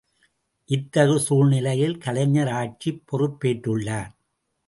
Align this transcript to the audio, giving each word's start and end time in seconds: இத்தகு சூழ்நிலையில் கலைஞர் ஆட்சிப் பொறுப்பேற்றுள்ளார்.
இத்தகு 0.69 1.19
சூழ்நிலையில் 1.19 1.97
கலைஞர் 1.97 2.51
ஆட்சிப் 2.51 3.03
பொறுப்பேற்றுள்ளார். 3.11 4.11